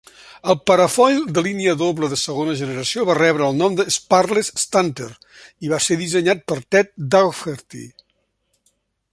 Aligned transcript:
El 0.51 0.55
parafoil 0.69 1.19
de 1.35 1.41
línia 1.47 1.75
doble 1.81 2.09
de 2.13 2.17
segona 2.21 2.55
generació 2.61 3.05
va 3.11 3.17
rebre 3.19 3.45
el 3.49 3.59
nom 3.59 3.77
d'"Sparless 3.81 4.51
Stunter" 4.65 5.11
i 5.67 5.73
va 5.75 5.83
ser 5.89 6.01
dissenyat 6.03 6.45
per 6.53 6.61
Ted 6.77 6.91
Dougherty. 7.17 7.85